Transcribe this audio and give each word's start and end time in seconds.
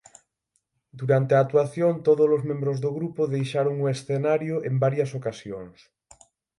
Durante 0.99 1.31
a 1.35 1.43
actuación 1.45 1.93
tódolos 2.07 2.43
membros 2.49 2.77
do 2.83 2.91
grupo 2.97 3.21
deixaron 3.35 3.75
o 3.85 3.89
escenario 3.95 4.55
en 4.69 4.75
varias 4.83 5.09
ocasións. 5.19 5.77